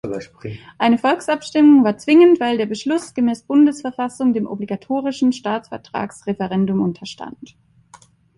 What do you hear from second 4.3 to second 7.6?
dem obligatorischen Staatsvertrags-Referendum unterstand.